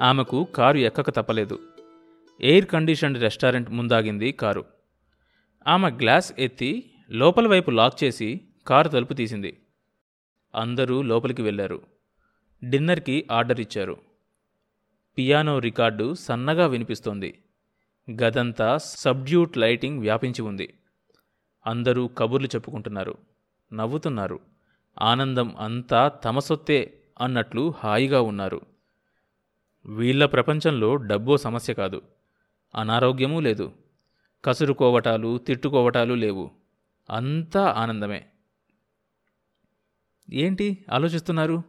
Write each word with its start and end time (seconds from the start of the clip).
ఆమెకు 0.00 0.44
కారు 0.44 0.76
ఎక్కక 0.76 1.10
తప్పలేదు. 1.10 1.58
ఎయిర్ 2.40 2.66
కండిషన్డ్ 2.66 3.22
రెస్టారెంట్ 3.22 3.70
ముందాగింది 3.70 4.32
కారు. 4.32 4.64
ఆమె 5.66 5.90
గ్లాస్ 5.90 6.32
ఎత్తి 6.38 6.90
లోపల 7.10 7.46
వైపు 7.46 7.70
లాక్ 7.70 8.04
చేసి 8.04 8.40
కారు 8.66 8.88
తలుపు 8.88 9.14
తీసింది. 9.14 9.60
అందరూ 10.54 11.02
లోపలికి 11.02 11.42
వెళ్ళారు. 11.42 11.82
డిన్నర్కి 12.64 13.28
ఆర్డర్ 13.32 13.60
ఇచ్చారు. 13.60 13.96
పియానో 15.18 15.58
రికార్డు 15.58 16.14
సన్నగా 16.14 16.66
వినిపిస్తోంది. 16.66 17.42
గదంతా 18.10 18.78
సబ్డ్యూట్ 18.78 19.58
లైటింగ్ 19.58 20.00
వ్యాపించి 20.00 20.42
ఉంది. 20.42 20.74
అందరూ 21.66 22.08
కబుర్లు 22.08 22.46
చెప్పుకుంటున్నారు. 22.46 23.18
నవ్వుతున్నారు. 23.72 24.40
ఆనందం 25.02 25.56
అంతా 25.58 26.08
తమ 26.08 26.38
సొత్తే 26.38 27.00
అన్నట్లు 27.20 27.74
హాయిగా 27.78 28.20
ఉన్నారు. 28.20 28.60
వీళ్ళ 29.86 30.26
ప్రపంచంలో 30.26 30.96
డబ్బో 30.96 31.36
సమస్య 31.36 31.74
కాదు. 31.74 32.02
అనారోగ్యమూ 32.74 33.40
లేదు. 33.40 33.72
కసురుకోవటాలు 34.44 35.38
తిట్టుకోవటాలు 35.38 36.14
లేవు. 36.14 36.50
అంతా 37.10 37.66
ఆనందమే. 37.66 38.26
ఏంటి 40.32 40.84
ఆలోచిస్తున్నారు? 40.92 41.62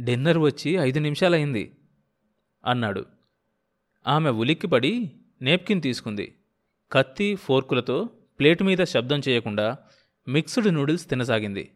డిన్నర్ 0.00 0.38
వచ్చి 0.38 0.70
ఐదు 0.72 0.98
నిమిషాలైంది 0.98 1.76
అన్నాడు. 2.66 3.04
ఆమె 4.06 4.30
ఉలిక్కిపడి 4.30 5.12
నేప్కిన్ 5.42 5.82
తీసుకుంది. 5.82 6.38
కత్తి 6.92 7.34
ఫోర్కులతో 7.34 8.04
ప్లేటు 8.38 8.64
మీద 8.64 8.78
శబ్దం 8.78 9.20
చేయకుండా 9.28 9.76
మిక్స్డ్ 10.28 10.74
నూడిల్స్ 10.74 11.10
తినసాగింది. 11.10 11.70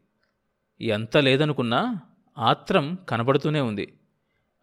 ఎంత 0.80 1.16
లేదనుకున్నా 1.16 2.00
ఆత్రం 2.38 2.98
కనబడుతూనే 3.08 3.60
ఉంది. 3.60 3.94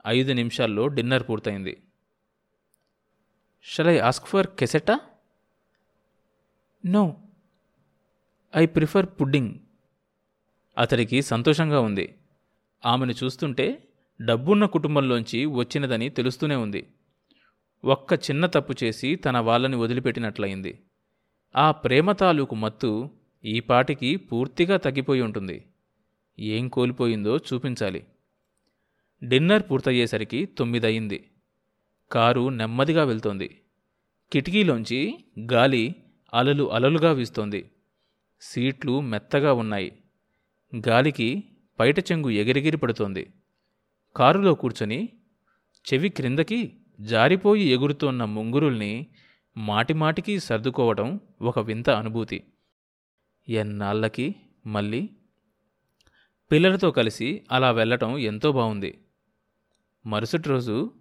ఐదు 0.08 0.34
నిమిషాల్లో 0.34 0.88
డిన్నర్ 0.88 1.24
పూర్తయింది. 1.30 1.84
Shall 3.64 3.88
I 3.88 3.98
ask 3.98 4.28
for 4.28 4.48
cassata 4.48 5.00
no 6.86 7.18
I 8.56 8.66
prefer 8.66 9.06
pudding 9.06 9.56
అతడికి 10.78 11.22
సంతోషంగా 11.22 11.80
ఉంది. 11.80 12.16
ఆమెను 12.86 13.14
చూస్తుంటే 13.24 13.84
డబ్బున్న 14.22 14.66
కుటుంబంలోంచి 14.66 15.46
వచ్చినదని 15.46 16.10
తెలుస్తూనే 16.10 16.56
ఉంది. 16.56 16.88
ఒక్క 17.86 18.14
చిన్న 18.14 18.46
తప్పు 18.46 18.74
చేసి 18.84 19.16
తన 19.16 19.40
వాళ్ళని 19.40 19.76
వదిలిపెట్టినట్లయింది. 19.76 20.80
ఆ 21.56 21.72
ప్రేమ 21.72 22.12
తాలూకు 22.12 22.56
మత్తు 22.56 23.10
ఈ 23.46 23.60
పాటికి 23.60 24.16
పూర్తిగా 24.16 24.78
తగ్గిపోయి 24.78 25.22
ఉంటుంది. 25.22 25.66
ఏం 26.40 26.68
కోల్పోయిందో 26.68 27.38
చూపించాలి. 27.38 28.06
డిన్నర్ 29.28 29.64
పూర్తయ్యేసరికి 29.72 30.46
తొమ్మిదయింది 30.46 31.30
కారు 32.12 32.50
నెమ్మదిగా 32.50 33.04
వెళ్తోంది. 33.04 33.62
కిటికీలోంచి 34.32 35.26
గాలి 35.54 35.96
అలలు 36.34 36.72
అలలుగా 36.72 37.12
వీస్తోంది. 37.12 37.72
సీట్లు 38.42 39.02
మెత్తగా 39.02 39.54
ఉన్నాయి. 39.54 40.04
గాలికి 40.90 41.44
పైట 41.80 42.00
చెంగు 42.00 42.30
ఎగిరెగిరి 42.30 42.78
పడుతోంది. 42.78 43.34
కారులో 44.16 44.56
కూర్చొని 44.56 45.10
చెవి 45.94 46.10
క్రిందకి 46.10 46.74
జారిపోయి 47.02 47.64
ఎగురుతోన్న 47.64 48.26
ముంగురుల్ని 48.26 49.08
మాటిమాటికి 49.58 50.40
సర్దుకోవడం 50.40 51.20
ఒక 51.42 51.60
వింత 51.60 51.90
అనుభూతి. 51.90 52.44
ఎన్నాళ్ళకి 53.50 54.36
మళ్ళీ? 54.66 55.10
పిల్లలతో 56.52 56.92
కలిసి 56.92 57.44
అలా 57.52 57.72
వెళ్ళటం 57.72 58.18
ఎంతో 58.18 58.52
బాగుంది 58.52 59.05
మరుసటి 60.06 60.50
రోజు 60.50 60.94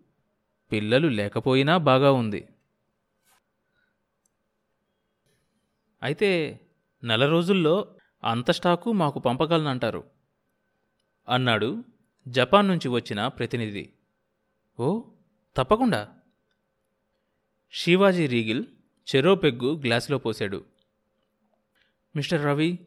పిల్లలు 0.72 1.08
లేకపోయినా 1.08 1.76
బాగా 1.76 2.12
ఉంది. 2.12 2.48
అయితే 6.02 6.60
నెల 7.04 7.26
రోజుల్లో 7.26 7.96
అంత 8.24 8.50
స్టాకు 8.50 8.92
మాకు 8.92 9.18
పంపగలనంటారు. 9.18 10.04
అన్నాడు 11.28 11.84
జపాన్ 12.28 12.68
నుంచి 12.68 12.88
వచ్చిన 12.88 13.28
ప్రతినిధి. 13.28 13.92
ఓ 14.80 15.02
తప్పకుండా. 15.56 16.14
శివాజీ 17.72 18.26
రీగిల్ 18.26 18.66
చెరో 19.14 19.34
పెగ్గు 19.34 19.82
గ్లాసులో 19.82 20.18
పోశాడు. 20.18 20.64
మిస్టర్ 22.16 22.44
రవి 22.44 22.78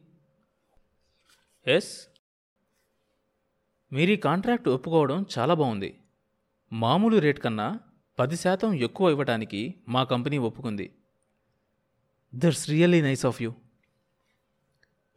ఎస్ 1.66 2.08
మీరు 3.92 4.10
ఈ 4.10 4.16
కాంట్రాక్ట్ 4.16 4.68
ఒప్పుకోవడం 4.68 5.26
చాలా 5.38 5.54
బాగుంది. 5.54 6.00
మామూలు 6.72 7.16
రేట్ 7.16 7.40
కన్నా 7.40 7.80
పది 8.18 8.36
శాతం 8.36 8.74
ఎక్కువ 8.74 9.10
ఇవ్వటానికి 9.10 9.74
మా 9.88 10.04
కంపెనీ 10.04 10.38
ఒప్పుకుంది. 10.38 10.94
That's 12.34 12.70
really 12.70 13.02
nice 13.02 13.26
of 13.26 13.42
you 13.42 13.54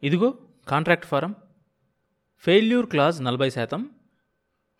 ఇదిగో 0.02 0.38
కాంట్రాక్ట్ 0.68 1.06
ఫారం 1.06 1.34
ఫెయిల్యూర్ 2.38 2.86
క్లాజ్ 2.86 3.22
నలభై 3.22 3.50
శాతం. 3.50 3.90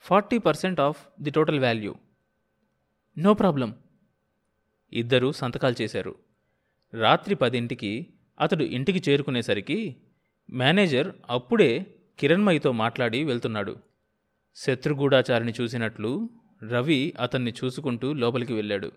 Forty 0.01 0.39
percent 0.39 0.81
of 0.81 1.23
the 1.23 1.31
total 1.31 1.61
value 1.61 1.95
no 3.19 3.35
problem 3.35 3.75
ఇద్దరూ 4.93 5.33
సంతకాలు 5.33 5.83
చేశారు. 5.83 6.15
రాత్రి 6.95 7.35
పదింటికి 7.35 8.07
అతడు 8.41 8.65
ఇంటికి 8.65 9.11
చేరుకునేసరికి 9.11 9.97
మేనేజర్ 10.51 11.13
అప్పుడే 11.31 11.87
కిరణ్మయితో 12.19 12.73
మాట్లాడి 12.73 13.25
వెళ్తున్నాడు. 13.25 13.77
శత్రుగూఢాచారిని 14.57 15.53
చూసినట్లు 15.61 16.31
రవి 16.71 17.15
అతన్ని 17.21 17.55
చూసుకుంటూ 17.65 18.13
లోపలికి 18.13 18.53
వెళ్ళాడు. 18.53 18.93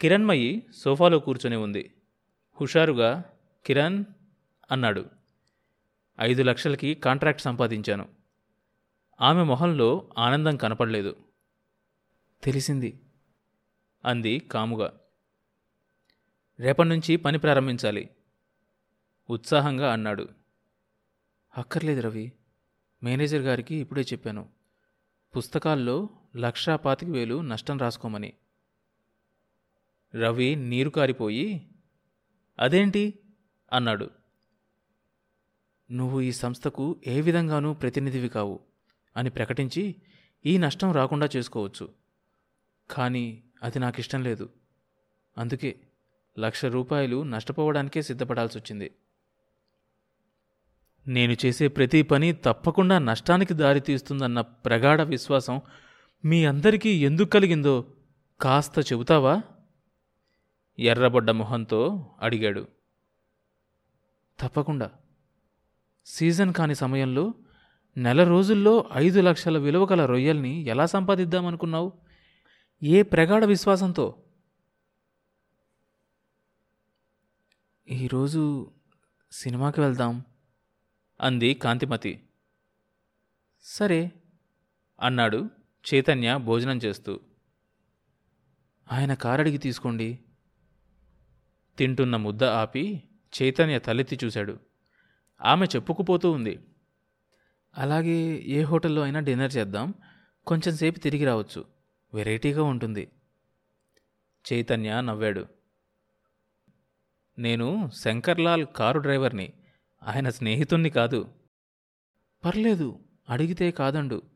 కిరణ్మయి 0.00 0.66
సోఫాలో 0.74 1.18
కూర్చొని 1.18 1.56
ఉంది. 1.56 1.94
హుషారుగా 2.60 3.24
కిరణ్ 3.66 4.04
అన్నాడు. 4.70 5.10
ఐదు 6.20 6.42
లక్షలకి 6.42 6.94
కాంట్రాక్ట్ 6.94 7.42
సంపాదించాను. 7.42 8.08
ఆమె 9.20 9.42
మొహంలో 9.42 10.10
ఆనందం 10.18 10.56
కనపడలేదు. 10.56 11.16
తెలిసింది 12.44 13.00
అంది 14.04 14.38
కాముగా. 14.38 15.00
రేపటి 16.60 16.88
నుంచి 16.88 17.16
పని 17.16 17.38
ప్రారంభించాలి 17.38 18.10
ఉత్సాహంగా 19.30 19.92
అన్నాడు. 19.92 20.28
అక్కర్లేదు 21.58 22.00
రవి. 22.00 22.32
మేనేజర్ 23.02 23.42
గారికి 23.42 23.74
ఇప్పుడే 23.74 24.02
చెప్పాను. 24.02 24.48
పుస్తకాల్లో 25.36 26.08
లక్షా 26.36 26.76
పాతిక 26.76 27.08
వేలు 27.08 27.40
నష్టం 27.40 27.78
రాసుకోమని. 27.78 28.32
రవి 30.14 30.54
నీరు 30.54 30.90
కారిపోయి 30.90 31.70
అదేంటి? 32.58 33.18
అన్నాడు. 33.72 34.10
నువ్వు 35.90 36.20
ఈ 36.20 36.32
సంస్థకు 36.32 37.00
ఏ 37.06 37.20
విధంగానూ 37.20 37.74
ప్రతినిధివి 37.74 38.28
కావు 38.28 38.60
అని 39.16 39.30
ప్రకటించి 39.30 39.96
ఈ 40.46 40.58
నష్టం 40.58 40.92
రాకుండా 40.92 41.28
చేసుకోవచ్చు. 41.36 41.88
కానీ 42.90 43.42
అది 43.62 43.78
నాకు 43.78 44.00
ఇష్టం 44.00 44.22
లేదు. 44.22 44.50
అందుకే 45.38 45.80
లక్ష 46.38 46.64
రూపాయలు 46.64 47.22
నష్టపోవడానికే 47.22 48.02
సిద్ధపడాల్సి 48.02 48.58
వచ్చింది 48.58 48.90
నేను 51.06 51.36
చేసే 51.46 51.68
ప్రతి 51.68 52.02
పని 52.02 52.32
తప్పకుండా 52.32 52.98
నష్టానికి 52.98 53.54
దారితీస్తుందన్న 53.54 54.40
ప్రగాఢ 54.40 55.00
విశ్వాసం 55.00 55.60
మీ 56.24 56.44
అందరికీ 56.44 57.04
ఎందుకు 57.04 57.28
కలిగిందో 57.28 57.92
కాస్త 58.40 58.92
చెబుతావా? 58.92 59.42
ఎర్రబడ్డ 60.78 61.30
మొహంతో 61.30 62.10
అడిగాడు. 62.20 62.68
తప్పకుండా. 64.40 64.90
సీజన్ 66.06 66.52
కాని 66.52 66.74
సమయంలో 66.74 67.34
నెల 67.96 68.24
రోజుల్లో 68.24 68.90
ఐదు 68.92 69.20
లక్షల 69.20 69.58
విలువ 69.58 69.88
గల 69.92 70.06
రొయ్యల్ని 70.06 70.60
ఎలా 70.60 70.86
సంపాదిద్దామనుకున్నావు? 70.86 71.92
ఏ 72.82 73.02
ప్రగాఢ 73.02 73.44
విశ్వాసంతో? 73.44 74.22
ఈరోజు 77.90 78.70
సినిమాకి 79.32 79.80
వెళ్దాం 79.80 80.24
అంది 81.20 81.54
కాంతిమతి. 81.54 82.28
సరే 83.62 84.12
అన్నాడు. 85.00 85.59
చైతన్య 85.94 86.36
భోజనం 86.36 86.76
చేస్తూ 86.76 87.20
ఆయన 88.92 89.14
కారడిగి 89.14 89.58
తీసుకోండి. 89.58 90.18
తింటున్న 91.78 92.16
ముద్ద 92.16 92.44
ఆపి 92.44 93.02
చైతన్య 93.42 93.78
తలెత్తి 93.78 94.18
చూశాడు. 94.24 94.58
ఆమె 95.42 95.66
చెప్పుకుపోతూ 95.66 96.30
ఉంది 96.30 96.60
అలాగే 97.78 98.42
ఏ 98.46 98.62
హోటల్లో 98.62 99.02
అయినా 99.02 99.20
డిన్నర్ 99.20 99.56
చేద్దాం 99.56 99.94
కొంచెం 100.46 100.76
సేపు 100.76 100.98
తిరిగి 100.98 101.24
రావచ్చు 101.24 101.64
వెరైటీగా 102.14 102.62
ఉంటుంది. 102.62 103.08
చైతన్య 104.52 105.00
నవ్వాడు 105.00 105.46
నేను 107.38 107.90
శంకర్లాల్ 107.94 108.66
కారు 108.66 108.98
డ్రైవర్ని 108.98 109.52
ఆయన 110.02 110.28
స్నేహితుణ్ణి 110.28 110.90
కాదు. 110.90 111.34
పర్లేదు 112.44 113.00
అడిగితే 113.28 113.70
కాదండు. 113.70 114.29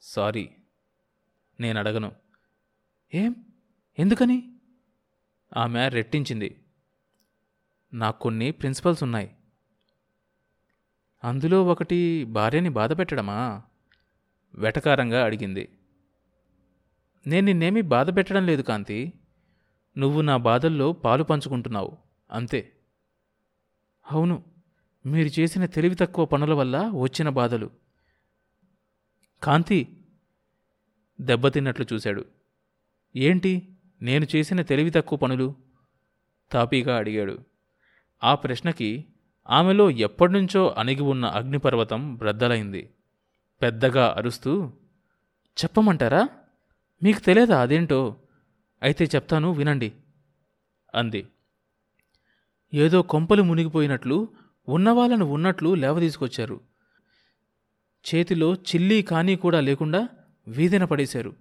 సారీ 0.00 0.50
నేను 1.60 1.78
అడగను 1.78 2.12
ఏం? 3.14 3.34
ఎందుకని? 3.98 4.52
ఆమె 5.56 5.88
రెట్టించింది. 5.88 6.64
నాకు 7.92 8.18
కొన్ని 8.18 8.50
ప్రిన్సిపల్స్ 8.50 9.02
ఉన్నాయి. 9.02 9.36
అందులో 11.24 11.64
ఒకటి 11.64 12.24
భార్యని 12.24 12.68
బాధ 12.68 12.98
పెట్టడమా? 12.98 13.62
వెటకారంగా 14.54 15.24
అడిగింది. 15.24 15.78
నేను 17.26 17.44
నిన్నేమీ 17.44 17.80
బాధ 17.80 18.16
పెట్టడం 18.16 18.46
లేదు 18.46 18.62
కాంతి. 18.62 19.12
నువ్వు 19.98 20.20
నా 20.20 20.36
బాధల్లో 20.36 20.92
పాలు 20.92 21.22
పంచుకుంటున్నావు 21.22 21.98
అంతే. 22.30 22.72
అవును 24.12 24.44
మీరు 25.06 25.40
చేసిన 25.40 25.64
తెలివి 25.66 25.94
తక్కువ 25.94 26.24
పనుల 26.24 26.54
వల్ల 26.54 26.90
వచ్చిన 26.94 27.28
బాధలు. 27.28 27.85
కాంతి 29.42 30.04
దెబ్బతిన్నట్లు 31.20 31.86
చూశాడు. 31.92 32.24
ఏంటి? 33.16 33.76
నేను 34.02 34.26
చేసిన 34.36 34.62
తెలివి 34.62 34.90
తక్కువ 34.90 35.18
పనులు? 35.18 35.54
తాపీగా 36.52 36.96
అడిగాడు. 36.96 37.38
ఆ 38.24 38.34
ప్రశ్నకి 38.34 39.04
ఆమెలో 39.50 39.90
ఎప్పటినుంచో 39.90 40.74
అణిగి 40.78 41.02
ఉన్న 41.02 41.24
అగ్నిపర్వతం 41.24 42.14
బ్రద్దలైంది 42.14 42.90
పెద్దగా 43.62 44.14
అరుస్తూ 44.16 44.66
చెప్పమంటారా? 45.64 46.28
మీకు 47.02 47.20
తెలియదా 47.20 47.60
అదేంటో? 47.60 48.16
అయితే 48.82 49.04
చెప్తాను 49.04 49.52
వినండి 49.52 49.92
అంది. 50.94 51.26
ఏదో 52.74 53.02
కొంపలు 53.02 53.42
మునిగిపోయినట్లు 53.42 54.28
ఉన్నవాళ్ళను 54.68 55.24
ఉన్నట్లు 55.26 55.74
లేవ 55.74 56.00
తీసుకొచ్చారు 56.00 56.60
చేతిలో 58.14 58.54
చిల్లీ 58.54 59.02
కానీ 59.02 59.36
కూడా 59.36 59.60
లేకుండా 59.60 60.08
వీధిన 60.48 60.84
పడేశారు. 60.84 61.34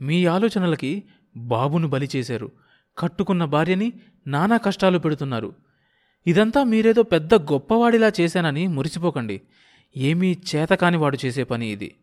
మీ 0.00 0.26
ఆలోచనలకి 0.26 1.02
బాబును 1.36 1.88
బలి 1.88 2.08
చేశారు. 2.16 2.50
కట్టుకున్న 2.98 3.44
భార్యని 3.44 3.92
నానా 4.26 4.56
కష్టాలు 4.56 4.98
పెడుతున్నారు. 4.98 5.54
ఇదంతా 6.26 6.64
మీరేదో 6.64 7.02
పెద్ద 7.02 7.34
గొప్పవాడిలా 7.34 8.12
చేశానని 8.20 8.66
మురిసిపోకండి. 8.66 9.40
ఏమీ 9.96 10.36
చేతకాని 10.54 10.96
వాడు 10.96 11.18
చేసే 11.24 11.44
పని 11.44 11.68
ఇది. 11.68 11.94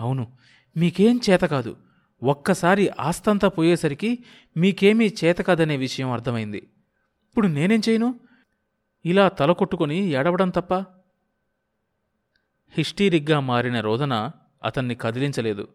అవును 0.00 0.32
మీకేం 0.76 1.20
చేత 1.30 1.40
కాదు. 1.40 1.76
ఒక్కసారి 2.22 2.88
ఆస్తంతా 2.88 3.48
పోయేసరికి 3.48 4.18
మీకేమీ 4.56 5.12
చేత 5.24 5.38
కాదనే 5.38 5.76
విషయం 5.76 6.10
అర్థమైంది. 6.10 6.58
ఇప్పుడు 6.58 7.46
నేనేం 7.46 7.82
చేయను? 7.88 8.20
ఇలా 9.04 9.28
తల 9.28 9.52
కొట్టుకొని 9.52 9.98
ఏడవడం 10.08 10.50
తప్ప 10.50 10.93
హిస్టీరిక్గా 12.74 13.40
మారిన 13.40 13.80
రోదన 13.80 14.30
అతన్ని 14.64 14.94
కదిలించలేదు. 14.94 15.68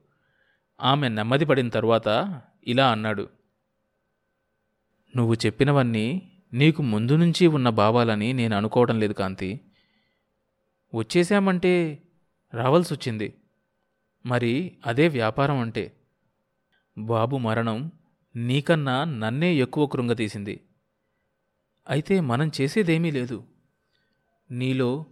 ఆమె 0.82 1.10
నెమ్మది 1.10 1.46
పడిన 1.46 1.70
తరువాత 1.70 2.42
ఇలా 2.68 2.92
అన్నాడు. 2.92 3.30
నువ్వు 5.16 5.34
చెప్పినవన్నీ 5.34 6.32
నీకు 6.54 6.82
ముందు 6.82 7.16
నుంచి 7.16 7.48
ఉన్న 7.48 7.70
భావాలని 7.70 8.34
నేను 8.34 8.58
అనుకోవడం 8.58 9.00
లేదు 9.00 9.14
కాంతి. 9.14 9.62
వచ్చేశామంటే 10.96 12.04
రావాల్సి 12.54 12.94
వచ్చింది. 12.94 13.34
మరి 14.26 14.78
అదే 14.86 15.08
వ్యాపారం 15.08 15.58
అంటే. 15.58 15.96
బాబు 16.98 17.38
మరణం 17.38 17.92
నీకన్నా 18.36 19.04
నన్నే 19.04 19.56
ఎక్కువ 19.56 19.86
కృంగతీసింది. 19.86 20.62
అయితే 21.90 22.22
మనం 22.22 22.52
చేసేదేమీ 22.62 23.12
లేదు. 23.12 23.44
నీలో 24.52 25.06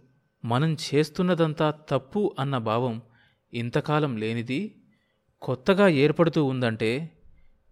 మనం 0.44 0.76
చేస్తున్నదంతా 0.94 1.70
తప్పు 1.70 2.36
అన్న 2.38 2.58
భావం 2.58 3.02
ఇంతకాలం 3.54 4.16
లేనిది 4.16 4.74
కొత్తగా 5.42 5.88
ఏర్పడుతూ 5.88 6.44
ఉందంటే 6.44 7.10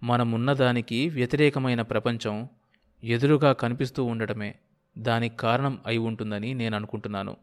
మనమున్నదానికి 0.03 1.09
వ్యతిరేకమైన 1.09 1.83
ప్రపంచం 1.83 2.49
ఎదురుగా 3.05 3.53
కనిపిస్తూ 3.53 4.05
ఉండటమే 4.05 4.55
దానికి 4.99 5.37
కారణం 5.37 5.81
అయి 5.87 5.99
ఉంటుందని 5.99 6.55
నేను 6.55 6.77
అనుకుంటున్నాను. 6.77 7.37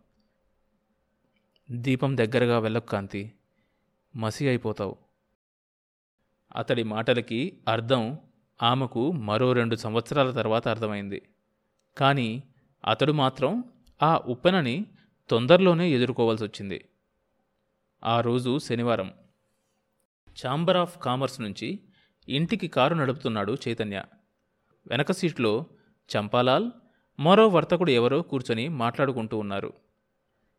దీపం 1.72 2.18
దగ్గరగా 2.18 2.60
వెళ్ళకు 2.60 2.86
కాంతి. 2.86 3.32
మసి 4.16 4.48
అయిపోతావు. 4.48 4.98
అతడి 6.56 6.84
మాటలకి 6.84 7.60
అర్థం 7.68 8.18
ఆమెకు 8.64 9.12
మరో 9.12 9.54
రెండు 9.54 9.76
సంవత్సరాల 9.76 10.32
తర్వాత 10.32 10.68
అర్థమైంది. 10.68 11.22
కానీ 11.98 12.44
అతడు 12.88 13.12
మాత్రం 13.12 13.64
ఆ 14.04 14.18
ఉప్పెనని 14.18 14.86
తొందరలోనే 15.30 15.90
ఎదుర్కోవాల్సి 15.90 16.44
వచ్చింది 16.44 16.86
ఆ 18.04 18.22
రోజు 18.22 18.60
శనివారం. 18.60 19.14
ఛాంబర్ 20.46 20.78
ఆఫ్ 20.78 21.00
కామర్స్ 21.00 21.42
నుంచి 21.42 21.80
ఇంటికి 22.30 22.68
కారు 22.68 22.96
నడుపుతున్నాడు 22.96 23.58
చైతన్య. 23.68 24.04
వెనక 24.88 25.12
సీట్లో 25.12 25.66
చంపాలాల్ 26.10 26.72
మరో 27.20 27.48
వర్తకుడు 27.48 27.92
ఎవరో 27.92 28.22
కూర్చొని 28.22 28.68
మాట్లాడుకుంటూ 28.68 29.38
ఉన్నారు. 29.38 29.74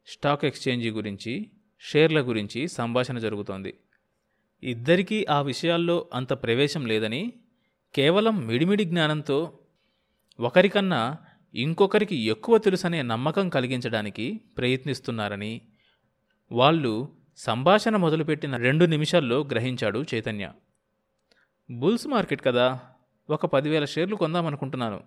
స్టాక్ 0.07 0.45
ఎక్స్చేంజీ 0.45 0.91
గురించి 0.91 1.51
షేర్ల 1.81 2.21
గురించి 2.21 2.69
సంభాషణ 2.69 3.19
జరుగుతోంది. 3.19 3.79
ఇద్దరికీ 4.63 5.27
ఆ 5.31 5.43
విషయాల్లో 5.43 6.11
అంత 6.15 6.33
ప్రవేశం 6.33 6.87
లేదని 6.87 7.33
కేవలం 7.95 8.47
మిడిమిడి 8.47 8.85
జ్ఞానంతో 8.85 9.59
ఒకరికన్నా 10.41 11.17
ఇంకొకరికి 11.55 12.17
ఎక్కువ 12.17 12.59
తెలుసనే 12.59 13.03
నమ్మకం 13.03 13.49
కలిగించడానికి 13.49 14.41
ప్రయత్నిస్తున్నారని 14.59 15.61
వాళ్ళు 16.53 17.17
సంభాషణ 17.37 17.97
మొదలుపెట్టిన 17.97 18.57
రెండు 18.57 18.85
నిమిషాల్లో 18.85 19.45
గ్రహించాడు 19.45 20.05
చైతన్య. 20.15 20.53
బుల్స్ 21.71 22.07
మార్కెట్ 22.07 22.45
కదా 22.45 22.81
ఒక 23.31 23.47
పదివేల 23.47 23.85
షేర్లు 23.85 24.17
కొందామనుకుంటున్నాను. 24.17 25.03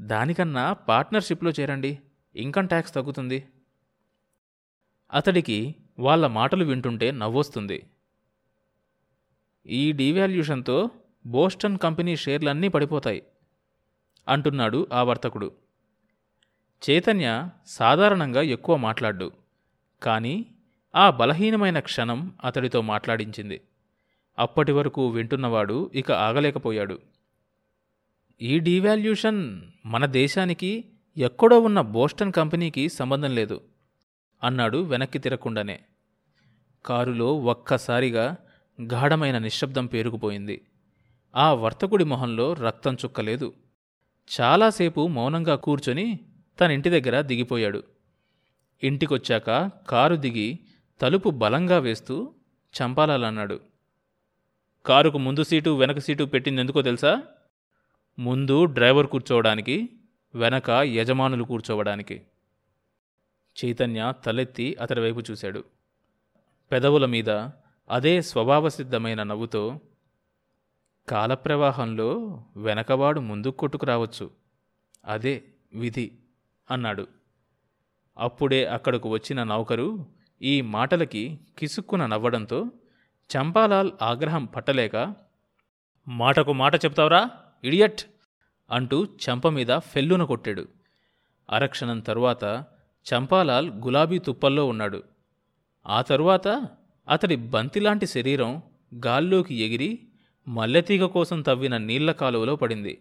దానికన్నా 0.00 0.72
పార్ట్నర్షిప్లో 0.72 1.50
చేరండి 1.50 1.98
ఇన్కమ్ 2.36 2.68
ట్యాక్స్ 2.68 2.94
తగ్గుతుంది. 2.94 3.48
అతడికి 5.12 5.74
వాళ్ళ 5.98 6.26
మాటలు 6.26 6.64
వింటుంటే 6.64 7.10
నవ్వొస్తుంది. 7.10 7.82
ఈ 9.66 9.92
డీవాల్యూషన్తో 9.92 10.90
బోస్టన్ 11.26 11.78
కంపెనీ 11.78 12.16
షేర్లన్నీ 12.16 12.68
పడిపోతాయి. 12.68 13.22
అంటున్నాడు 14.28 14.86
ఆ 14.92 15.02
వర్తకుడు. 15.02 15.52
చైతన్య 16.90 17.48
సాధారణంగా 17.66 18.42
ఎక్కువ 18.42 18.76
మాట్లాడ్డు. 18.76 19.32
కానీ 20.02 20.46
ఆ 20.96 21.10
బలహీనమైన 21.10 21.78
క్షణం 21.78 22.32
అతడితో 22.44 22.80
మాట్లాడించింది. 22.80 23.60
అప్పటి 24.38 24.72
వరకు 24.72 25.08
వింటున్నవాడు 25.08 25.90
ఇక 25.94 26.12
ఆగలేకపోయాడు. 26.12 26.98
ఈ 28.42 28.58
డీవాల్యూషన్ 28.58 29.60
మన 29.86 30.06
దేశానికి 30.06 30.84
ఎక్కడో 31.16 31.60
ఉన్న 31.60 31.80
బోస్టన్ 31.80 32.32
కంపెనీకి 32.32 32.88
సంబంధం 32.88 33.34
లేదు 33.34 33.60
అన్నాడు 34.44 34.78
వెనక్కి 34.78 35.18
తిరగకుండానే. 35.18 35.80
కారులో 36.86 37.34
ఒక్కసారిగా 37.34 38.36
గాఢమైన 38.82 39.38
నిశ్శబ్దం 39.38 39.86
పేరుకుపోయింది. 39.86 40.62
ఆ 41.36 41.52
వర్తకుడి 41.52 42.04
మొహంలో 42.04 42.52
రక్తం 42.52 42.94
చుక్కలేదు. 42.94 43.52
చాలాసేపు 44.40 45.06
మౌనంగా 45.06 45.54
కూర్చొని 45.54 46.20
తన 46.60 46.70
ఇంటి 46.70 47.00
దగ్గర 47.00 47.20
దిగిపోయాడు. 47.20 47.82
ఇంటికొచ్చాక 48.82 49.70
కారు 49.88 50.16
దిగి 50.16 50.58
తలుపు 51.00 51.30
బలంగా 51.30 51.78
వేస్తూ 51.78 52.34
చంపాలన్నాడు. 52.82 53.60
కారుకు 54.86 55.18
ముందు 55.18 55.42
సీటు 55.42 55.70
వెనక 55.70 55.98
సీటు 55.98 56.24
పెట్టిందెందుకో 56.24 56.82
తెలుసా? 56.82 57.22
ముందు 58.18 58.64
డ్రైవర్ 58.64 59.06
కూర్చోవడానికి 59.06 59.88
వెనక 60.34 60.70
యజమానులు 60.70 61.44
కూర్చోవడానికి. 61.44 62.22
చైతన్య 63.64 64.12
తలెత్తి 64.26 64.74
అతడి 64.74 65.00
వైపు 65.00 65.22
చూశాడు. 65.30 65.64
పెదవుల 66.72 67.06
మీద 67.06 67.30
అదే 67.90 68.22
స్వభావసిద్ధమైన 68.22 69.22
నవ్వుతో 69.22 69.80
కాలప్రవాహంలో 71.08 72.42
వెనకవాడు 72.56 73.20
ముందుకు 73.20 73.56
కొట్టుకురావచ్చు. 73.56 74.30
అదే 75.06 75.42
విధి 75.72 76.12
అన్నాడు. 76.70 77.06
అప్పుడే 78.18 78.64
అక్కడకు 78.66 79.08
వచ్చిన 79.08 79.42
నౌకరు 79.42 80.06
ఈ 80.42 80.60
మాటలకి 80.60 81.40
కిసుక్కున 81.58 82.06
నవ్వడంతో 82.06 82.66
చంపాలాల్ 83.30 83.90
ఆగ్రహం 84.02 84.44
పట్టలేక 84.44 85.14
మాటకు 86.08 86.52
మాట 86.52 86.74
చెప్తావరా 86.74 87.30
ఇడియట్ 87.64 88.00
అంటూ 88.70 89.04
చంప 89.04 89.48
మీద 89.48 89.78
ఫెల్లున 89.78 90.24
కొట్టాడు. 90.24 90.68
అరక్షణం 91.50 92.00
తరువాత 92.00 92.64
చంపాలాల్ 93.06 93.70
గులాబీ 93.70 94.18
తుప్పల్లో 94.18 94.66
ఉన్నాడు. 94.66 95.02
ఆ 95.86 96.02
తరువాత 96.02 96.48
అతడి 97.08 97.36
బంతిలాంటి 97.36 98.06
శరీరం 98.06 98.62
గాల్లోకి 99.06 99.54
ఎగిరి 99.54 99.98
మల్లెతీగ 100.50 101.06
కోసం 101.06 101.42
తవ్విన 101.42 101.76
నీళ్ళ 101.76 102.12
కాలువలో 102.12 102.56
పడింది. 102.56 102.98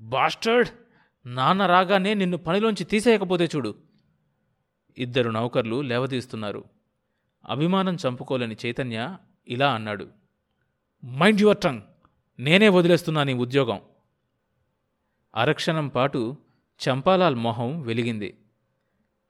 బాస్టర్డ్! 0.00 0.68
నాన్న 1.26 1.66
రాగానే 1.66 2.14
నిన్ను 2.14 2.36
పనిలోంచి 2.36 2.84
తీసేయకపోతే 2.84 3.44
చూడు. 3.44 3.74
ఇద్దరు 4.98 5.30
నౌకర్లు 5.30 5.80
లేవదీస్తున్నారు. 5.80 6.64
అభిమానం 7.44 7.94
చంపుకోలేని 7.94 8.56
చైతన్య 8.66 9.16
ఇలా 9.48 9.74
అన్నాడు. 9.74 10.06
Mind 11.02 11.40
your 11.40 11.58
tongue! 11.58 11.82
నేనే 12.38 12.68
వదిలేస్తున్నా 12.68 13.24
నీ 13.24 13.32
ఉద్యోగం. 13.34 13.80
అరక్షణం 15.34 15.88
పాటు 15.88 16.36
చంపాలాల్ 16.80 17.36
మొహం 17.36 17.80
వెలిగింది. 17.82 18.30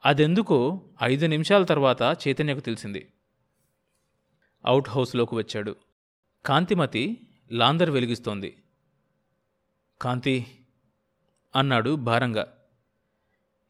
అదెందుకో 0.04 0.58
ఐదు 1.02 1.26
నిమిషాల 1.26 1.64
తర్వాత 1.64 2.16
చైతన్యకు 2.22 2.60
తెలిసింది. 2.60 3.02
అవుట్ 4.64 4.88
హౌస్లోకి 4.88 5.34
వచ్చాడు. 5.34 5.76
కాంతిమతి 6.46 7.26
లాందర్ 7.52 7.90
వెలిగిస్తోంది. 7.90 8.62
కాంతి 10.02 10.46
అన్నాడు 11.56 11.94
భారంగా. 11.96 12.58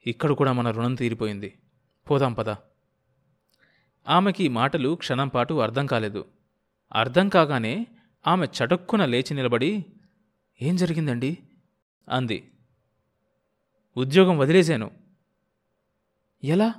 ఇక్కడ 0.07 0.33
కూడా 0.33 0.53
మన 0.53 0.71
రుణం 0.71 0.95
తీరిపోయింది. 0.95 1.59
పోదాం 2.11 2.33
పద. 2.33 2.51
ఆమెకి 4.09 4.49
మాటలు 4.49 4.95
క్షణంపాటు 4.95 5.55
అర్థం 5.55 5.87
కాలేదు. 5.87 6.25
అర్థం 6.93 7.29
కాగానే 7.29 7.87
ఆమె 8.27 8.47
చటుక్కున 8.47 9.05
లేచి 9.05 9.35
నిలబడి 9.35 9.85
ఏం 10.63 10.77
జరిగిందండి? 10.77 11.39
అంది. 12.09 12.51
ఉద్యోగం 13.97 14.39
వదిలేశాను. 14.39 14.91
ఎలా? 16.45 16.75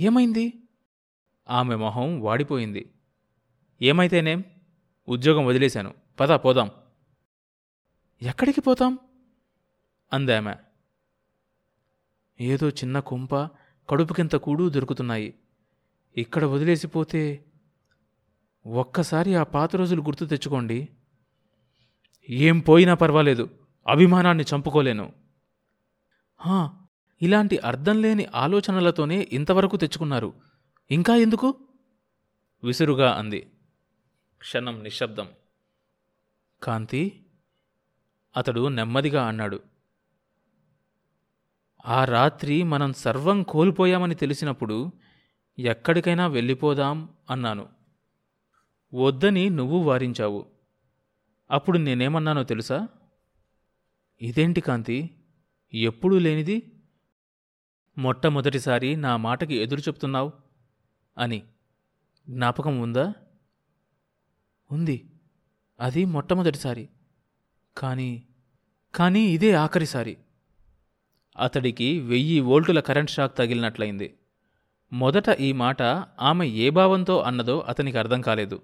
ఏమైంది? 0.00 0.52
ఆమె 1.50 1.74
మొహం 1.74 2.20
వాడిపోయింది. 2.20 2.90
ఏమైతేనేం? 3.82 4.44
ఉద్యోగం 5.08 5.46
వదిలేశాను. 5.46 5.94
పద 6.20 6.28
పోదాం. 6.28 6.70
ఎక్కడికి 8.22 8.60
పోతాం? 8.60 8.98
అందామె 10.12 10.54
ఏదో 12.40 12.68
చిన్న 12.68 13.00
కుంప 13.00 13.36
కడుపుకింత 13.90 14.36
కూడు 14.36 14.68
దొరుకుతున్నాయి. 14.68 15.34
ఇక్కడ 16.16 16.44
వదిలేసిపోతే 16.44 17.44
ఒక్కసారి 18.66 19.34
ఆ 19.34 19.42
పాత 19.42 19.76
రోజులు 19.76 20.02
గుర్తు 20.02 20.24
తెచ్చుకోండి. 20.24 20.88
ఏం 22.30 22.58
పోయినా 22.58 22.94
పర్వాలేదు. 22.94 23.50
అభిమానాన్ని 23.88 24.44
చంపుకోలేను. 24.44 25.12
హా, 26.36 26.72
ఇలాంటి 27.22 27.58
అర్థం 27.58 28.02
లేని 28.02 28.26
ఆలోచనలతోనే 28.34 29.28
ఇంతవరకు 29.32 29.76
తెచ్చుకున్నారు. 29.76 30.34
ఇంకా 30.90 31.16
ఎందుకు? 31.16 31.68
విసురుగా 32.64 33.12
అంది. 33.12 33.50
క్షణం 34.38 34.82
నిశ్శబ్దం. 34.82 35.28
కాంతి 36.62 37.26
అతడు 38.36 38.68
నెమ్మదిగా 38.68 39.28
అన్నాడు 39.28 39.62
ఆ 41.86 42.04
రాత్రి 42.04 42.62
మనం 42.62 42.92
సర్వం 42.92 43.42
కోల్పోయామని 43.42 44.14
తెలిసినప్పుడు 44.14 44.90
ఎక్కడికైనా 45.58 46.26
వెళ్ళిపోదాం 46.26 47.08
అన్నాను. 47.30 47.68
వద్దని 48.94 49.50
నువ్వు 49.50 49.78
వారించావు. 49.78 50.46
అప్పుడు 51.50 51.78
నేనేమన్నానో 51.78 52.44
తెలుసా? 52.44 52.88
ఇదేంటి 54.22 54.60
కాంతి? 54.60 55.10
ఎప్పుడూ 55.74 56.18
లేనిది? 56.18 56.82
మొట్టమొదటిసారి 57.98 58.96
నా 58.96 59.16
మాటకి 59.16 59.54
ఎదురు 59.54 59.80
చెప్తున్నావు 59.80 60.32
అని. 61.18 61.42
జ్ఞాపకం 62.30 62.78
ఉందా? 62.78 63.14
ఉంది. 64.70 65.10
అది 65.80 66.04
మొట్టమొదటిసారి. 66.04 66.88
కానీ 67.76 68.22
కానీ 68.94 69.24
ఇదే 69.24 69.52
ఆఖరిసారి. 69.52 70.16
అతడికి 71.38 72.00
వెయ్యి 72.00 72.40
వోల్టుల 72.40 72.80
కరెంట్ 72.80 73.10
షాక్ 73.10 73.36
తగిలినట్లయింది. 73.36 74.14
మొదట 74.92 75.28
ఈ 75.40 75.52
మాట 75.52 75.82
ఆమె 76.20 76.46
ఏ 76.46 76.70
భావంతో 76.70 77.20
అన్నదో 77.20 77.58
అతనికి 77.58 77.98
అర్థం 77.98 78.20
కాలేదు. 78.20 78.62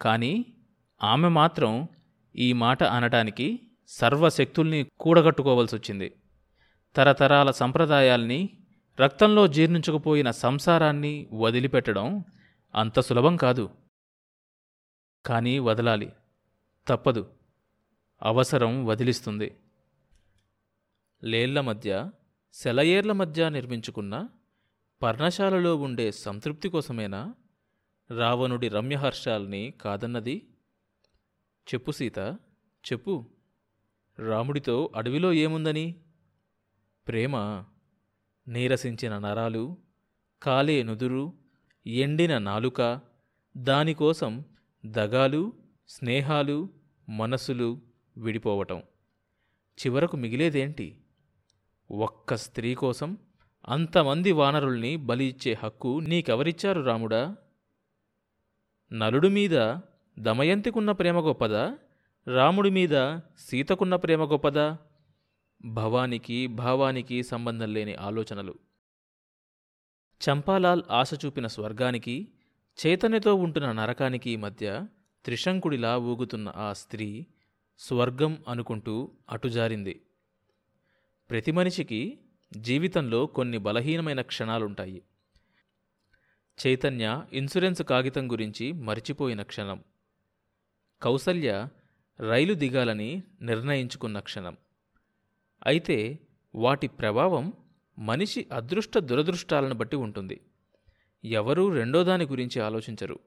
కానీ 0.00 0.44
ఆమె 1.02 1.28
మాత్రం 1.28 1.88
ఈ 2.36 2.52
మాట 2.52 2.84
అనటానికి 2.84 3.60
సర్వశక్తుల్ని 3.88 4.86
కూడగట్టుకోవలసి 5.00 5.76
వచ్చింది 5.76 6.12
తరతరాల 6.96 7.50
సంప్రదాయాల్ని 7.50 8.50
రక్తంలో 9.00 9.46
జీర్ణించుకుపోయిన 9.46 10.30
సంసారాన్ని 10.30 11.28
వదిలిపెట్టడం 11.32 12.24
అంత 12.74 13.00
సులభం 13.00 13.36
కాదు. 13.36 13.70
కానీ 15.28 15.58
వదలాలి. 15.58 16.12
తప్పదు. 16.86 17.32
అవసరం 18.22 18.86
వదిలిస్తుంది. 18.86 19.58
లేళ్ళ 21.24 21.60
మధ్య 21.60 22.10
సెలయేర్ల 22.52 23.12
మధ్య 23.12 23.48
నిర్మించుకున్న 23.48 24.28
పర్ణశాలలో 25.02 25.76
ఉండే 25.76 26.12
సంతృప్తి 26.12 26.68
కోసమేనా 26.68 27.34
రావణుడి 28.16 28.68
రమ్యహర్షాల్ని 28.68 29.74
కాదన్నది? 29.80 30.48
చెప్పు 31.74 31.90
సీత 31.90 32.18
చెప్పు. 32.92 33.30
రాముడితో 34.18 34.92
అడవిలో 34.96 35.32
ఏముందని? 35.32 35.94
ప్రేమ 37.08 37.64
నీరసించిన 38.48 39.18
నరాలు 39.18 39.76
కాలే 40.42 40.82
నుదురు 40.82 41.32
ఎండిన 41.86 42.38
నాలుక 42.38 43.00
దానికోసం 43.56 44.44
దగాలు 44.86 45.52
స్నేహాలు 45.88 46.68
మనసులు 47.08 47.80
విడిపోవటం. 48.16 48.78
చివరకు 49.80 50.16
మిగిలేదేంటి? 50.16 51.00
ఒక్క 51.90 52.34
స్త్రీ 52.34 52.74
కోసం 52.74 53.18
అంతమంది 53.68 54.32
వానరుల్ని 54.32 54.96
బలి 54.96 55.24
ఇచ్చే 55.24 55.52
హక్కు 55.52 56.00
నీకెవరిచ్చారు 56.00 56.80
రాముడా? 56.80 57.36
నలుడు 58.92 59.28
మీద 59.28 59.76
దమయంతికున్న 60.18 60.92
ప్రేమ 60.92 61.18
గొప్పదా? 61.18 61.78
రాముడి 62.26 62.70
మీద 62.70 63.18
సీతకున్న 63.38 63.96
ప్రేమ 63.96 64.24
గొప్పదా? 64.24 64.78
భవానికి 65.64 66.46
భావానికి 66.46 67.22
సంబంధం 67.22 67.74
లేని 67.74 67.94
ఆలోచనలు. 67.94 68.54
చంపాలాల్ 70.30 70.82
ఆశ 70.90 71.10
చూపిన 71.26 71.46
స్వర్గానికి 71.46 72.28
చైతన్యతో 72.86 73.34
ఉంటున్న 73.34 73.72
నరకానికి 73.72 74.36
మధ్య 74.36 74.86
త్రిశంకుడిలా 75.24 75.98
ఊగుతున్న 75.98 76.52
ఆ 76.56 76.72
స్త్రీ 76.72 77.26
స్వర్గం 77.78 78.44
అనుకుంటూ 78.48 79.10
అటుజారింది. 79.30 80.02
ప్రతి 81.30 81.52
మనిషికి 81.52 82.18
జీవితంలో 82.56 83.26
కొన్ని 83.26 83.58
బలహీనమైన 83.58 84.20
క్షణాలుంటాయి. 84.20 85.02
చైతన్య 86.66 87.22
ఇన్సూరెన్స్ 87.32 87.82
కాగితం 87.82 88.32
గురించి 88.32 88.72
మరిచిపోయిన 88.72 89.42
క్షణం. 89.42 89.84
కౌసల్య 91.02 91.68
రైలు 92.20 92.54
దిగాలని 92.54 93.22
నిర్ణయించుకున్న 93.40 94.20
క్షణం. 94.20 94.56
అయితే 95.66 96.18
వాటి 96.54 96.88
ప్రభావం 96.88 97.52
మనిషి 97.98 98.46
అదృష్ట 98.52 98.98
దురదృష్టాలను 98.98 99.74
బట్టి 99.74 99.96
ఉంటుంది. 99.96 100.40
ఎవరూ 101.24 101.72
రెండో 101.72 102.04
దాని 102.04 102.26
గురించి 102.26 102.60
ఆలోచించరు. 102.60 103.18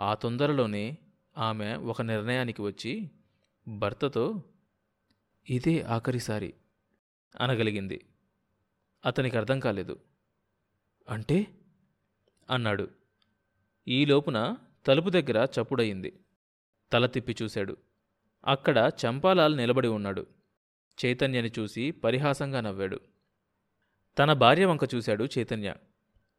ఆ 0.00 0.14
తొందరలోనే 0.14 0.98
ఆమె 1.38 1.76
ఒక 1.76 2.02
నిర్ణయానికి 2.02 2.62
వచ్చి 2.62 3.10
భర్తతో 3.68 4.42
ఇదే 5.50 5.82
ఆఖరిసారి 5.82 6.54
అనగలిగింది. 7.40 8.04
అతనికి 9.06 9.36
అర్థం 9.36 9.60
కాలేదు. 9.60 10.00
అంటే? 11.08 11.46
అన్నాడు. 12.50 12.90
ఈ 13.88 14.04
లోపున 14.04 14.56
తలుపు 14.86 15.10
దగ్గర 15.10 15.48
చప్పుడయింది. 15.60 16.20
తల 16.92 17.06
తిప్పి 17.06 17.36
చూశాడు. 17.42 17.76
అక్కడ 18.44 18.90
చంపాలాల్ 19.06 19.56
నిలబడి 19.56 19.88
ఉన్నాడు. 19.88 20.26
చైతన్యని 21.04 21.50
చూసి 21.58 21.90
పరిహాసంగా 21.90 22.60
నవ్వాడు. 22.60 23.00
తన 24.18 24.32
భార్య 24.32 24.64
వంక 24.64 24.80
చూశాడు 24.94 25.28
చైతన్య. 25.38 25.74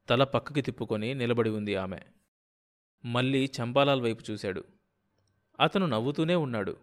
తల 0.09 0.23
పక్కకి 0.23 0.61
తిప్పుకొని 0.61 1.13
నిలబడి 1.13 1.49
ఉంది 1.49 1.75
ఆమె. 1.75 1.99
మళ్ళీ 3.05 3.45
చంపాలాల్ 3.45 4.01
వైపు 4.01 4.31
చూశాడు. 4.31 4.63
అతను 5.59 5.85
నవ్వుతూనే 5.85 6.35
ఉన్నాడు. 6.35 6.77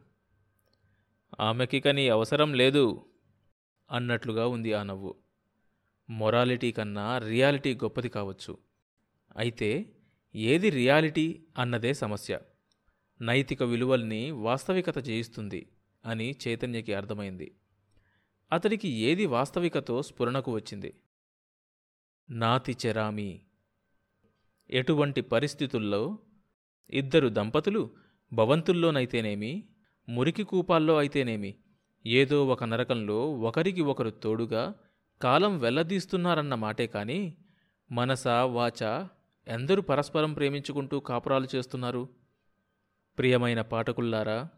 ఆమెకి 1.40 1.80
కని 1.80 2.08
అవసరం 2.08 2.54
లేదు 2.54 3.06
అన్నట్లుగా 3.90 4.46
ఉంది 4.46 4.72
ఆ 4.72 4.82
నవ్వు. 4.82 5.14
మొరాలిటీ 6.10 6.72
కన్నా 6.72 7.18
రియాలిటీ 7.18 7.74
గొప్పది 7.74 8.08
కావచ్చు. 8.08 8.58
అయితే 9.36 9.92
ఏది 10.34 10.70
రియాలిటీ 10.70 11.42
అన్నదే 11.58 11.94
సమస్య. 11.94 12.40
నైతిక 13.20 13.62
విలువల్ని 13.62 14.30
వాస్తవికత 14.30 14.98
జయిస్తుంది 14.98 15.68
అని 16.06 16.36
చైతన్యకి 16.48 16.94
అర్థమైంది. 16.94 17.54
అతడికి 18.52 18.88
ఏది 18.88 19.26
వాస్తవికతో 19.26 20.02
స్ఫురణకు 20.02 20.54
వచ్చింది? 20.54 21.01
నాతి 22.32 22.76
చెరామి. 22.86 23.40
ఎటువంటి 24.70 25.20
పరిస్థితుల్లో 25.20 26.18
ఇద్దరు 26.90 27.28
దంపతులు 27.28 27.90
భవంతుల్లోనైతేనేమి 28.32 29.68
మురికి 30.08 30.42
కూపాల్లో 30.42 30.98
అయితేనేమి 30.98 31.54
ఏదో 32.06 32.46
ఒక 32.46 32.64
నరకంలో 32.64 33.32
ఒకరికి 33.32 33.80
ఒకరు 33.80 34.10
తోడుగా 34.10 34.74
కాలం 35.22 35.58
వెల్లదీస్తున్నారన్న 35.58 36.54
మాటే 36.54 36.86
కాని 36.86 37.36
మనస 37.92 38.26
వాచ 38.26 39.06
ఎందరు 39.48 39.80
పరస్పరం 39.80 40.32
ప్రేమించుకుంటూ 40.32 41.00
కాపురాలు 41.00 41.48
చేస్తున్నారు? 41.54 42.08
ప్రియమైన 43.18 43.60
పాఠకుల్లారా 43.60 44.48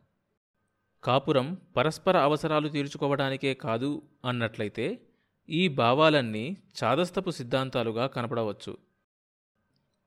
కాపురం 1.05 1.61
పరస్పర 1.77 2.17
అవసరాలు 2.17 2.69
తీర్చుకోవడానికే 2.69 3.55
కాదు 3.55 4.03
అన్నట్లయితే 4.25 5.07
ఈ 5.49 5.69
భావాలన్నీ 5.69 6.57
చాదస్తపు 6.85 7.31
సిద్ధాంతాలుగా 7.31 8.07
కనపడవచ్చు. 8.07 8.77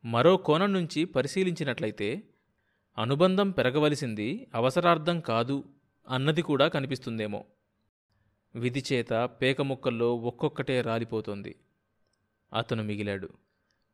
మరో 0.05 0.37
కోణం 0.37 0.73
నుంచి 0.73 1.05
పరిశీలించినట్లయితే 1.05 2.23
అనుబంధం 2.97 3.51
పెరగవలసింది 3.51 4.47
అవసరార్థం 4.55 5.19
కాదు 5.19 5.63
అన్నది 6.09 6.41
కూడా 6.41 6.67
కనిపిస్తుందేమో. 6.67 7.45
విధిచేత 8.55 9.13
పేకముక్కల్లో 9.13 10.15
ఒక్కొక్కటే 10.15 10.81
రాలిపోతోంది. 10.81 11.55
అతను 12.53 12.83
మిగిలాడు. 12.83 13.29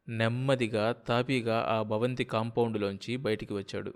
నెమ్మదిగా 0.09 0.91
తాపీగా 0.91 1.65
ఆ 1.69 1.81
భవంతి 1.81 2.23
కాంపౌండులోంచి 2.23 3.17
బయటికి 3.17 3.53
వచ్చాడు. 3.53 3.93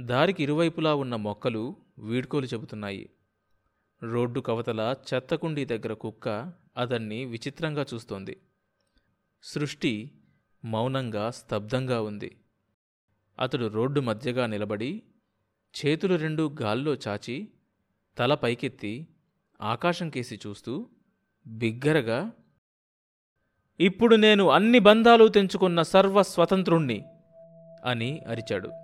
దారికి 0.00 0.42
ఇరువైపులా 0.42 0.94
ఉన్న 0.94 1.16
మొక్కలు 1.16 1.76
వీడ్కోలు 1.98 2.46
చెబుతున్నాయి. 2.46 3.10
రోడ్డు 4.12 4.40
కవతల 4.40 4.94
చెత్తకుండీ 5.14 5.64
దగ్గర 5.64 5.92
కుక్క 5.92 6.52
అతన్ని 6.76 7.24
విచిత్రంగా 7.24 7.86
చూస్తోంది. 7.94 8.36
సృష్టి 9.42 10.10
మౌనంగా 10.64 11.30
స్తబ్దంగా 11.30 12.02
ఉంది. 12.02 12.36
అతడు 13.38 13.66
రోడ్డు 13.66 14.00
మధ్యగా 14.00 14.46
నిలబడి 14.46 15.02
చేతులు 15.74 16.14
రెండు 16.14 16.56
గాల్లో 16.62 16.94
చాచి 16.94 17.48
తల 18.18 18.34
పైకెత్తి 18.34 19.08
ఆకాశం 19.60 20.10
కేసి 20.10 20.40
చూస్తూ 20.46 20.88
బిగ్గరగా 21.46 22.32
ఇప్పుడు 23.80 24.16
నేను 24.16 24.50
అన్ని 24.50 24.78
బంధాలు 24.78 25.28
తెంచుకున్న 25.28 25.82
సర్వ 25.82 26.22
స్వతంత్రుణ్ణి 26.22 27.04
అని 27.84 28.20
అరిచాడు. 28.20 28.83